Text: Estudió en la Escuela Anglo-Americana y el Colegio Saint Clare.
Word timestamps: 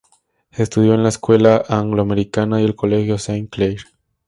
Estudió 0.53 0.95
en 0.95 1.03
la 1.03 1.09
Escuela 1.09 1.63
Anglo-Americana 1.69 2.59
y 2.59 2.65
el 2.65 2.75
Colegio 2.75 3.19
Saint 3.19 3.51
Clare. 3.51 3.77